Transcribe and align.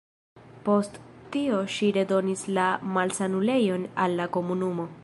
Post 0.69 0.95
tio 1.35 1.59
ŝi 1.75 1.91
redonis 1.99 2.47
la 2.59 2.65
malsanulejon 2.99 3.89
al 4.07 4.21
la 4.23 4.31
komunumo. 4.39 4.93